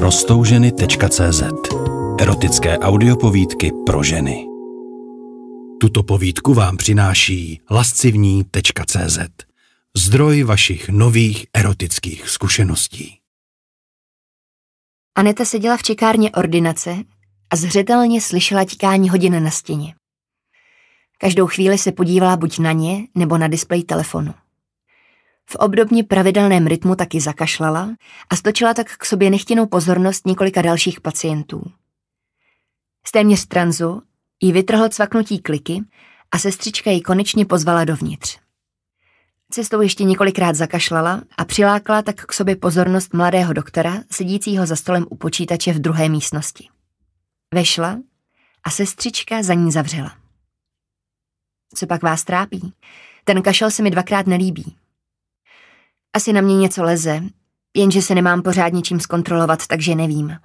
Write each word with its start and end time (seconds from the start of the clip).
Prostouženy.cz 0.00 1.42
Erotické 2.20 2.78
audiopovídky 2.78 3.70
pro 3.86 4.02
ženy 4.02 4.46
Tuto 5.80 6.02
povídku 6.02 6.54
vám 6.54 6.76
přináší 6.76 7.60
lascivní.cz 7.70 9.18
Zdroj 9.96 10.42
vašich 10.42 10.88
nových 10.88 11.46
erotických 11.54 12.28
zkušeností. 12.28 13.18
Aneta 15.14 15.44
seděla 15.44 15.76
v 15.76 15.82
čekárně 15.82 16.30
ordinace 16.30 16.96
a 17.50 17.56
zřetelně 17.56 18.20
slyšela 18.20 18.64
tikání 18.64 19.10
hodin 19.10 19.44
na 19.44 19.50
stěně. 19.50 19.94
Každou 21.18 21.46
chvíli 21.46 21.78
se 21.78 21.92
podívala 21.92 22.36
buď 22.36 22.58
na 22.58 22.72
ně, 22.72 23.06
nebo 23.14 23.38
na 23.38 23.48
displej 23.48 23.82
telefonu. 23.82 24.34
V 25.52 25.54
obdobně 25.54 26.04
pravidelném 26.04 26.66
rytmu 26.66 26.96
taky 26.96 27.20
zakašlala 27.20 27.90
a 28.30 28.36
stočila 28.36 28.74
tak 28.74 28.96
k 28.96 29.04
sobě 29.04 29.30
nechtěnou 29.30 29.66
pozornost 29.66 30.26
několika 30.26 30.62
dalších 30.62 31.00
pacientů. 31.00 31.72
Z 33.06 33.12
téměř 33.12 33.46
tranzu 33.46 34.02
jí 34.40 34.52
vytrhl 34.52 34.88
cvaknutí 34.88 35.38
kliky 35.38 35.82
a 36.32 36.38
sestřička 36.38 36.90
ji 36.90 37.00
konečně 37.00 37.46
pozvala 37.46 37.84
dovnitř. 37.84 38.38
Cestou 39.50 39.80
ještě 39.80 40.04
několikrát 40.04 40.56
zakašlala 40.56 41.22
a 41.38 41.44
přilákala 41.44 42.02
tak 42.02 42.26
k 42.26 42.32
sobě 42.32 42.56
pozornost 42.56 43.14
mladého 43.14 43.52
doktora, 43.52 44.02
sedícího 44.10 44.66
za 44.66 44.76
stolem 44.76 45.06
u 45.10 45.16
počítače 45.16 45.72
v 45.72 45.78
druhé 45.78 46.08
místnosti. 46.08 46.68
Vešla 47.54 47.98
a 48.64 48.70
sestřička 48.70 49.42
za 49.42 49.54
ní 49.54 49.72
zavřela. 49.72 50.16
Co 51.74 51.86
pak 51.86 52.02
vás 52.02 52.24
trápí? 52.24 52.72
Ten 53.24 53.42
kašel 53.42 53.70
se 53.70 53.82
mi 53.82 53.90
dvakrát 53.90 54.26
nelíbí. 54.26 54.76
Asi 56.12 56.32
na 56.32 56.40
mě 56.40 56.56
něco 56.56 56.82
leze, 56.82 57.22
jenže 57.76 58.02
se 58.02 58.14
nemám 58.14 58.42
pořádně 58.42 58.82
čím 58.82 59.00
zkontrolovat, 59.00 59.66
takže 59.66 59.94
nevím. 59.94 60.36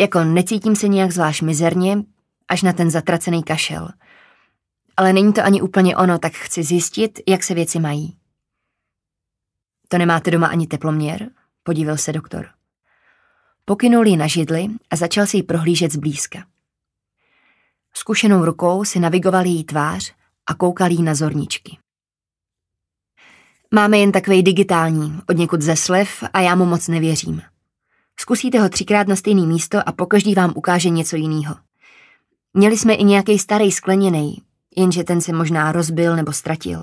Jako 0.00 0.24
necítím 0.24 0.76
se 0.76 0.88
nějak 0.88 1.12
zvlášť 1.12 1.42
mizerně, 1.42 1.98
až 2.48 2.62
na 2.62 2.72
ten 2.72 2.90
zatracený 2.90 3.42
kašel. 3.42 3.88
Ale 4.96 5.12
není 5.12 5.32
to 5.32 5.44
ani 5.44 5.62
úplně 5.62 5.96
ono, 5.96 6.18
tak 6.18 6.32
chci 6.32 6.62
zjistit, 6.62 7.20
jak 7.28 7.42
se 7.42 7.54
věci 7.54 7.80
mají. 7.80 8.16
To 9.88 9.98
nemáte 9.98 10.30
doma 10.30 10.46
ani 10.46 10.66
teploměr? 10.66 11.30
Podíval 11.62 11.96
se 11.96 12.12
doktor. 12.12 12.48
Pokynul 13.64 14.06
ji 14.06 14.16
na 14.16 14.26
židli 14.26 14.68
a 14.90 14.96
začal 14.96 15.26
si 15.26 15.36
ji 15.36 15.42
prohlížet 15.42 15.92
zblízka. 15.92 16.46
Zkušenou 17.94 18.44
rukou 18.44 18.84
si 18.84 19.00
navigoval 19.00 19.44
její 19.44 19.64
tvář 19.64 20.14
a 20.46 20.54
koukal 20.54 20.90
jí 20.90 21.02
na 21.02 21.14
zorničky. 21.14 21.78
Máme 23.74 23.98
jen 23.98 24.12
takový 24.12 24.42
digitální, 24.42 25.20
od 25.28 25.36
někud 25.36 25.62
ze 25.62 25.76
slev 25.76 26.24
a 26.32 26.40
já 26.40 26.54
mu 26.54 26.64
moc 26.66 26.88
nevěřím. 26.88 27.42
Zkusíte 28.20 28.60
ho 28.60 28.68
třikrát 28.68 29.08
na 29.08 29.16
stejné 29.16 29.46
místo 29.46 29.88
a 29.88 29.92
pokaždý 29.92 30.34
vám 30.34 30.52
ukáže 30.56 30.88
něco 30.88 31.16
jiného. 31.16 31.56
Měli 32.54 32.78
jsme 32.78 32.94
i 32.94 33.04
nějaký 33.04 33.38
starý 33.38 33.72
skleněný, 33.72 34.42
jenže 34.76 35.04
ten 35.04 35.20
se 35.20 35.32
možná 35.32 35.72
rozbil 35.72 36.16
nebo 36.16 36.32
ztratil. 36.32 36.82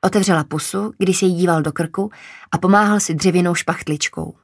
Otevřela 0.00 0.44
pusu, 0.44 0.92
když 0.98 1.18
se 1.18 1.26
jí 1.26 1.34
díval 1.34 1.62
do 1.62 1.72
krku 1.72 2.10
a 2.52 2.58
pomáhal 2.58 3.00
si 3.00 3.14
dřevěnou 3.14 3.54
špachtličkou. 3.54 4.36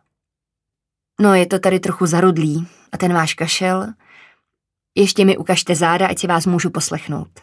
No, 1.20 1.34
je 1.34 1.46
to 1.46 1.58
tady 1.58 1.80
trochu 1.80 2.06
zarudlý 2.06 2.68
a 2.92 2.98
ten 2.98 3.14
váš 3.14 3.34
kašel... 3.34 3.86
Ještě 4.96 5.24
mi 5.24 5.36
ukažte 5.36 5.74
záda, 5.74 6.06
ať 6.06 6.18
si 6.18 6.26
vás 6.26 6.46
můžu 6.46 6.70
poslechnout. 6.70 7.40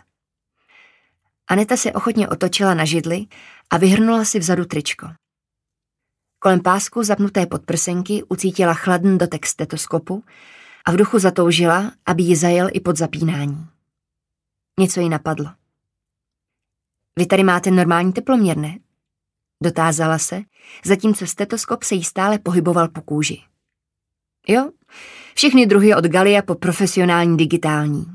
Aneta 1.47 1.77
se 1.77 1.93
ochotně 1.93 2.27
otočila 2.27 2.73
na 2.73 2.85
židli 2.85 3.25
a 3.71 3.77
vyhrnula 3.77 4.25
si 4.25 4.39
vzadu 4.39 4.65
tričko. 4.65 5.07
Kolem 6.39 6.59
pásku 6.59 7.03
zapnuté 7.03 7.45
podprsenky 7.45 8.23
ucítila 8.23 8.73
chladný 8.73 9.17
dotek 9.17 9.45
stetoskopu 9.45 10.23
a 10.85 10.91
v 10.91 10.95
duchu 10.95 11.19
zatoužila, 11.19 11.91
aby 12.05 12.23
ji 12.23 12.35
zajel 12.35 12.69
i 12.73 12.79
pod 12.79 12.97
zapínání. 12.97 13.67
Něco 14.79 14.99
jí 14.99 15.09
napadlo. 15.09 15.49
Vy 17.17 17.25
tady 17.25 17.43
máte 17.43 17.71
normální 17.71 18.13
teploměr, 18.13 18.57
ne? 18.57 18.79
Dotázala 19.63 20.17
se, 20.17 20.41
zatímco 20.85 21.27
stetoskop 21.27 21.83
se 21.83 21.95
jí 21.95 22.03
stále 22.03 22.39
pohyboval 22.39 22.89
po 22.89 23.01
kůži. 23.01 23.43
Jo, 24.47 24.71
všechny 25.35 25.65
druhy 25.65 25.95
od 25.95 26.05
Galia 26.05 26.41
po 26.41 26.55
profesionální 26.55 27.37
digitální. 27.37 28.05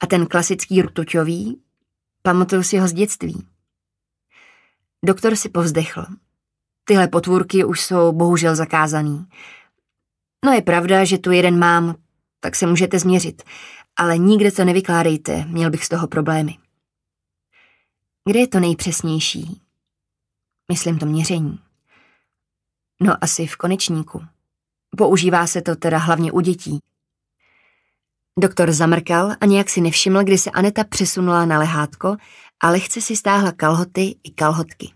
A 0.00 0.06
ten 0.06 0.26
klasický 0.26 0.82
rtuťový, 0.82 1.60
pamatuju 2.22 2.62
si 2.62 2.78
ho 2.78 2.88
z 2.88 2.92
dětství. 2.92 3.46
Doktor 5.04 5.36
si 5.36 5.48
povzdechl. 5.48 6.06
Tyhle 6.84 7.08
potvůrky 7.08 7.64
už 7.64 7.80
jsou 7.80 8.12
bohužel 8.12 8.56
zakázaný. 8.56 9.26
No 10.44 10.52
je 10.52 10.62
pravda, 10.62 11.04
že 11.04 11.18
tu 11.18 11.32
jeden 11.32 11.58
mám, 11.58 11.94
tak 12.40 12.56
se 12.56 12.66
můžete 12.66 12.98
změřit, 12.98 13.42
ale 13.96 14.18
nikde 14.18 14.52
to 14.52 14.64
nevykládejte, 14.64 15.44
měl 15.44 15.70
bych 15.70 15.84
z 15.84 15.88
toho 15.88 16.06
problémy. 16.06 16.58
Kde 18.28 18.40
je 18.40 18.48
to 18.48 18.60
nejpřesnější? 18.60 19.62
Myslím 20.72 20.98
to 20.98 21.06
měření. 21.06 21.58
No 23.00 23.24
asi 23.24 23.46
v 23.46 23.56
konečníku. 23.56 24.24
Používá 24.96 25.46
se 25.46 25.62
to 25.62 25.76
teda 25.76 25.98
hlavně 25.98 26.32
u 26.32 26.40
dětí. 26.40 26.78
Doktor 28.38 28.72
zamrkal 28.72 29.32
a 29.40 29.46
nějak 29.46 29.70
si 29.70 29.80
nevšiml, 29.80 30.24
kdy 30.24 30.38
se 30.38 30.50
Aneta 30.50 30.84
přesunula 30.84 31.44
na 31.46 31.58
lehátko 31.58 32.16
a 32.60 32.70
lehce 32.70 33.00
si 33.00 33.16
stáhla 33.16 33.52
kalhoty 33.52 34.16
i 34.24 34.30
kalhotky. 34.30 34.92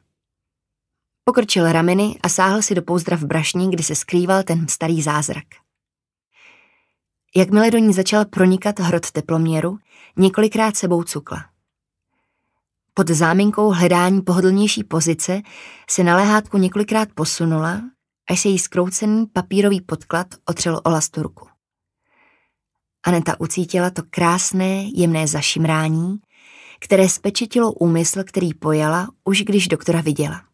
Pokrčil 1.25 1.72
rameny 1.72 2.19
a 2.22 2.28
sáhl 2.28 2.62
si 2.62 2.75
do 2.75 2.82
pouzdra 2.82 3.16
v 3.16 3.25
brašni, 3.25 3.70
kdy 3.70 3.82
se 3.82 3.94
skrýval 3.94 4.42
ten 4.42 4.69
starý 4.69 5.02
zázrak. 5.02 5.44
Jakmile 7.36 7.70
do 7.70 7.78
ní 7.78 7.92
začal 7.92 8.25
pronikat 8.25 8.80
hrot 8.80 9.10
teploměru, 9.10 9.78
několikrát 10.16 10.76
sebou 10.76 11.02
cukla. 11.02 11.44
Pod 12.94 13.10
záminkou 13.10 13.70
hledání 13.70 14.22
pohodlnější 14.22 14.84
pozice 14.84 15.42
se 15.91 16.04
na 16.04 16.16
lehátku 16.16 16.58
několikrát 16.58 17.08
posunula, 17.14 17.82
až 18.31 18.41
se 18.41 18.48
jí 18.48 18.58
skroucený 18.58 19.26
papírový 19.26 19.81
podklad 19.81 20.26
otřel 20.44 20.81
o 20.84 20.91
lasturku. 20.91 21.48
Aneta 23.02 23.41
ucítila 23.41 23.91
to 23.91 24.02
krásné, 24.10 24.84
jemné 24.94 25.26
zašimrání, 25.26 26.19
které 26.81 27.09
spečetilo 27.09 27.73
úmysl, 27.73 28.25
který 28.25 28.55
pojala, 28.55 29.09
už 29.25 29.43
když 29.43 29.69
doktora 29.69 30.01
viděla. 30.01 30.45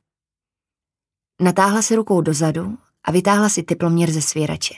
Natáhla 1.40 1.82
se 1.82 1.96
rukou 1.96 2.20
dozadu 2.20 2.78
a 3.04 3.10
vytáhla 3.10 3.48
si 3.48 3.62
teploměr 3.62 4.10
ze 4.10 4.22
svěrače. 4.22 4.74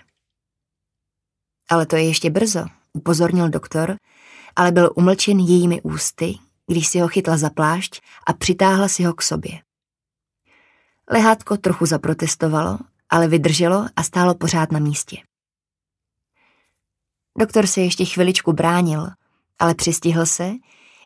Ale 1.70 1.86
to 1.86 1.96
je 1.96 2.06
ještě 2.06 2.30
brzo, 2.30 2.64
upozornil 2.92 3.48
doktor, 3.48 3.96
ale 4.56 4.72
byl 4.72 4.92
umlčen 4.96 5.38
jejími 5.38 5.82
ústy, 5.82 6.38
když 6.66 6.86
si 6.86 7.00
ho 7.00 7.08
chytla 7.08 7.36
za 7.36 7.50
plášť 7.50 8.00
a 8.26 8.32
přitáhla 8.32 8.88
si 8.88 9.04
ho 9.04 9.14
k 9.14 9.22
sobě. 9.22 9.62
Lehátko 11.10 11.56
trochu 11.56 11.86
zaprotestovalo, 11.86 12.78
ale 13.10 13.28
vydrželo 13.28 13.86
a 13.96 14.02
stálo 14.02 14.34
pořád 14.34 14.72
na 14.72 14.78
místě. 14.78 15.16
Doktor 17.38 17.66
se 17.66 17.80
ještě 17.80 18.04
chviličku 18.04 18.52
bránil, 18.52 19.08
ale 19.58 19.74
přistihl 19.74 20.26
se, 20.26 20.52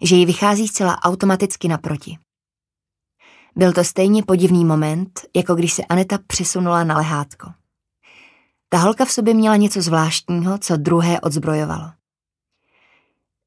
že 0.03 0.17
jí 0.17 0.27
vychází 0.27 0.69
zcela 0.69 1.03
automaticky 1.03 1.69
naproti. 1.69 2.19
Byl 3.57 3.73
to 3.73 3.85
stejně 3.85 4.23
podivný 4.23 4.65
moment, 4.65 5.21
jako 5.37 5.55
když 5.55 5.73
se 5.73 5.85
Aneta 5.85 6.19
přesunula 6.27 6.85
na 6.85 6.97
lehátko. 6.97 7.51
Ta 8.69 8.79
holka 8.79 9.05
v 9.05 9.13
sobě 9.13 9.35
měla 9.35 9.57
něco 9.57 9.83
zvláštního, 9.83 10.59
co 10.59 10.77
druhé 10.77 11.21
odzbrojovalo. 11.21 11.91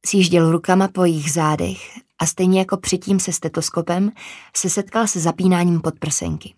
Sjížděl 0.06 0.52
rukama 0.52 0.88
po 0.88 1.06
jejich 1.06 1.32
zádech 1.32 2.00
a 2.20 2.26
stejně 2.26 2.60
jako 2.60 2.78
předtím 2.78 3.20
se 3.20 3.32
stetoskopem 3.32 4.12
se 4.56 4.70
setkal 4.70 5.08
se 5.08 5.20
zapínáním 5.20 5.82
podprsenky. 5.82 6.54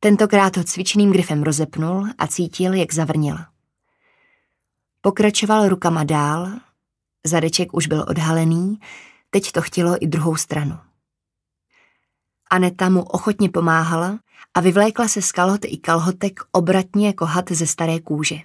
Tentokrát 0.00 0.56
ho 0.56 0.64
cvičným 0.64 1.12
grifem 1.12 1.42
rozepnul 1.42 2.06
a 2.18 2.26
cítil, 2.26 2.74
jak 2.74 2.92
zavrnila. 2.92 3.46
Pokračoval 5.00 5.68
rukama 5.68 6.04
dál, 6.04 6.48
zadeček 7.26 7.74
už 7.74 7.86
byl 7.86 8.04
odhalený, 8.08 8.80
teď 9.30 9.52
to 9.52 9.62
chtělo 9.62 10.04
i 10.04 10.06
druhou 10.06 10.36
stranu. 10.36 10.78
Aneta 12.50 12.88
mu 12.88 13.02
ochotně 13.02 13.50
pomáhala 13.50 14.18
a 14.54 14.60
vyvlékla 14.60 15.08
se 15.08 15.22
z 15.22 15.32
kalhot 15.32 15.64
i 15.64 15.76
kalhotek 15.76 16.40
obratně 16.52 17.06
jako 17.06 17.24
had 17.26 17.50
ze 17.50 17.66
staré 17.66 18.00
kůže. 18.00 18.38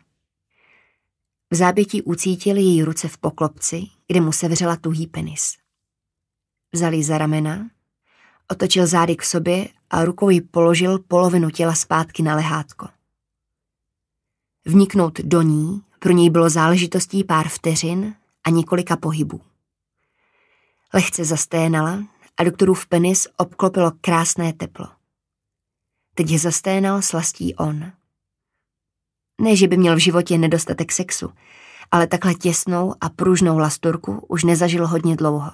V 1.51 1.55
zábětí 1.55 2.01
ucítil 2.01 2.57
její 2.57 2.83
ruce 2.83 3.07
v 3.07 3.17
poklopci, 3.17 3.83
kde 4.07 4.21
mu 4.21 4.31
sevřela 4.31 4.75
tuhý 4.75 5.07
penis. 5.07 5.57
Vzal 6.73 7.03
za 7.03 7.17
ramena, 7.17 7.69
otočil 8.47 8.87
zády 8.87 9.15
k 9.15 9.23
sobě 9.23 9.67
a 9.89 10.05
rukou 10.05 10.29
ji 10.29 10.41
položil 10.41 10.99
polovinu 10.99 11.49
těla 11.49 11.75
zpátky 11.75 12.23
na 12.23 12.35
lehátko. 12.35 12.87
Vniknout 14.65 15.19
do 15.19 15.41
ní 15.41 15.81
pro 15.99 16.11
něj 16.11 16.29
bylo 16.29 16.49
záležitostí 16.49 17.23
pár 17.23 17.47
vteřin 17.47 18.15
a 18.43 18.49
několika 18.49 18.97
pohybů. 18.97 19.41
Lehce 20.93 21.25
zasténala 21.25 22.03
a 22.37 22.43
doktorův 22.43 22.87
penis 22.87 23.27
obklopilo 23.37 23.91
krásné 24.01 24.53
teplo. 24.53 24.87
Teď 26.15 26.31
je 26.31 26.39
zasténal 26.39 27.01
slastí 27.01 27.55
on. 27.55 27.91
Ne, 29.41 29.55
že 29.55 29.67
by 29.67 29.77
měl 29.77 29.95
v 29.95 29.99
životě 29.99 30.37
nedostatek 30.37 30.91
sexu, 30.91 31.31
ale 31.91 32.07
takhle 32.07 32.33
těsnou 32.33 32.93
a 33.01 33.09
pružnou 33.09 33.57
lasturku 33.57 34.25
už 34.27 34.43
nezažil 34.43 34.87
hodně 34.87 35.15
dlouho. 35.15 35.51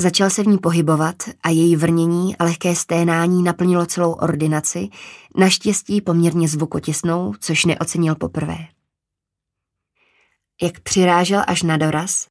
Začal 0.00 0.30
se 0.30 0.42
v 0.42 0.46
ní 0.46 0.58
pohybovat 0.58 1.16
a 1.42 1.48
její 1.48 1.76
vrnění 1.76 2.36
a 2.36 2.44
lehké 2.44 2.74
sténání 2.74 3.42
naplnilo 3.42 3.86
celou 3.86 4.12
ordinaci, 4.12 4.88
naštěstí 5.36 6.00
poměrně 6.00 6.48
zvukotěsnou, 6.48 7.34
což 7.40 7.64
neocenil 7.64 8.14
poprvé. 8.14 8.77
Jak 10.62 10.80
přirážel 10.80 11.42
až 11.46 11.62
na 11.62 11.76
doraz, 11.76 12.26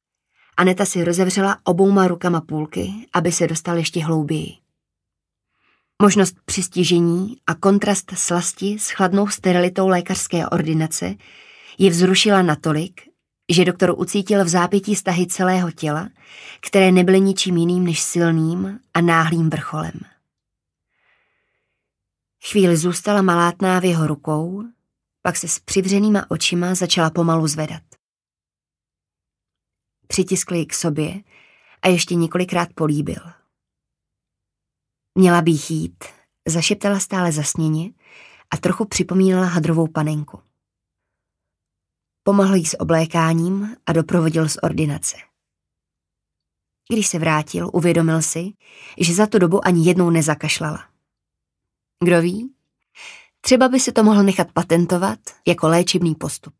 Aneta 0.58 0.84
si 0.84 1.04
rozevřela 1.04 1.58
obouma 1.64 2.08
rukama 2.08 2.40
půlky, 2.40 2.92
aby 3.12 3.32
se 3.32 3.46
dostal 3.46 3.76
ještě 3.76 4.04
hlouběji. 4.04 4.54
Možnost 6.02 6.36
přistižení 6.44 7.36
a 7.46 7.54
kontrast 7.54 8.10
slasti 8.14 8.78
s 8.78 8.90
chladnou 8.90 9.28
sterilitou 9.28 9.88
lékařské 9.88 10.48
ordinace 10.48 11.14
je 11.78 11.90
vzrušila 11.90 12.42
natolik, 12.42 13.00
že 13.52 13.64
doktor 13.64 13.94
ucítil 13.96 14.44
v 14.44 14.48
zápětí 14.48 14.96
stahy 14.96 15.26
celého 15.26 15.70
těla, 15.70 16.08
které 16.60 16.92
nebyly 16.92 17.20
ničím 17.20 17.56
jiným 17.56 17.84
než 17.84 18.00
silným 18.00 18.78
a 18.94 19.00
náhlým 19.00 19.50
vrcholem. 19.50 20.00
Chvíli 22.50 22.76
zůstala 22.76 23.22
malátná 23.22 23.80
v 23.80 23.84
jeho 23.84 24.06
rukou, 24.06 24.64
pak 25.22 25.36
se 25.36 25.48
s 25.48 25.58
přivřenýma 25.58 26.30
očima 26.30 26.74
začala 26.74 27.10
pomalu 27.10 27.46
zvedat. 27.46 27.87
Přitiskl 30.08 30.54
ji 30.54 30.66
k 30.66 30.74
sobě 30.74 31.22
a 31.82 31.88
ještě 31.88 32.14
několikrát 32.14 32.68
políbil. 32.74 33.22
Měla 35.14 35.42
by 35.42 35.50
jít, 35.50 36.04
zašeptala 36.48 37.00
stále 37.00 37.32
zasněně 37.32 37.92
a 38.50 38.56
trochu 38.56 38.84
připomínala 38.84 39.46
hadrovou 39.46 39.88
panenku. 39.88 40.42
Pomohl 42.22 42.54
jí 42.54 42.66
s 42.66 42.80
oblékáním 42.80 43.76
a 43.86 43.92
doprovodil 43.92 44.48
z 44.48 44.56
ordinace. 44.62 45.16
Když 46.92 47.08
se 47.08 47.18
vrátil, 47.18 47.70
uvědomil 47.72 48.22
si, 48.22 48.52
že 49.00 49.14
za 49.14 49.26
tu 49.26 49.38
dobu 49.38 49.66
ani 49.66 49.88
jednou 49.88 50.10
nezakašlala. 50.10 50.88
Kdo 52.04 52.22
ví? 52.22 52.54
Třeba 53.40 53.68
by 53.68 53.80
se 53.80 53.92
to 53.92 54.04
mohl 54.04 54.22
nechat 54.22 54.52
patentovat 54.52 55.18
jako 55.46 55.68
léčebný 55.68 56.14
postup. 56.14 56.57